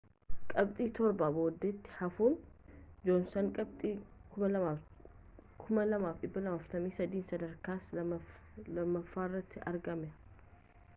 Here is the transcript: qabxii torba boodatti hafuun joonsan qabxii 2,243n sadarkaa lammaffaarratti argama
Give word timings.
qabxii 0.51 0.85
torba 0.99 1.27
boodatti 1.35 1.91
hafuun 1.97 2.37
joonsan 3.09 3.51
qabxii 3.59 3.93
2,243n 5.67 6.91
sadarkaa 7.31 7.79
lammaffaarratti 8.75 9.67
argama 9.75 10.15